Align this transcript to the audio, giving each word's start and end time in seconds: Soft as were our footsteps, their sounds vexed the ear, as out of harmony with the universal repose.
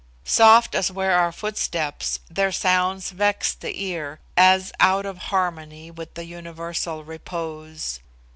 Soft 0.25 0.73
as 0.73 0.91
were 0.91 1.11
our 1.11 1.31
footsteps, 1.31 2.17
their 2.27 2.51
sounds 2.51 3.11
vexed 3.11 3.61
the 3.61 3.83
ear, 3.83 4.19
as 4.35 4.71
out 4.79 5.05
of 5.05 5.19
harmony 5.29 5.91
with 5.91 6.15
the 6.15 6.25
universal 6.25 7.03
repose. 7.03 7.99